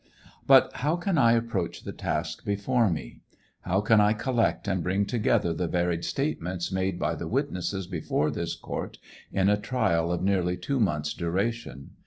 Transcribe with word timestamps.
But 0.47 0.73
how 0.77 0.95
can 0.95 1.19
I 1.19 1.33
approach 1.33 1.83
the 1.83 1.91
task 1.91 2.43
before 2.43 2.89
me? 2.89 3.21
How 3.59 3.81
can 3.81 4.01
I 4.01 4.13
collect 4.13 4.67
and 4.67 4.81
bring 4.81 5.05
together 5.05 5.53
the 5.53 5.67
varied 5.67 6.03
statements 6.05 6.71
made 6.71 6.97
by 6.97 7.13
the 7.13 7.27
witnesses 7.27 7.85
before 7.85 8.31
this 8.31 8.55
court 8.55 8.97
in 9.31 9.47
a 9.47 9.57
trial 9.61 10.11
of 10.11 10.23
nearly 10.23 10.57
two 10.57 10.79
months' 10.79 11.13
duration 11.13 11.91